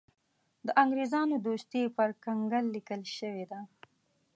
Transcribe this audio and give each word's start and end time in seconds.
د 0.65 0.67
انګرېزانو 0.83 1.35
دوستي 1.47 1.81
پر 1.97 2.09
کنګل 2.23 2.65
لیکل 2.75 3.01
شوې 3.17 3.45
ده. 3.51 3.59